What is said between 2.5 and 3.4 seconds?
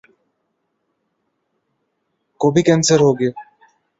بھی کینسر ہو گیا؟